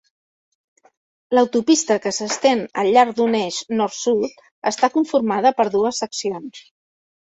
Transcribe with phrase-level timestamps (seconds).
[1.37, 6.69] L'autopista, que s'estén al llarg d'un eix nord-sud, està conformada per dues seccions.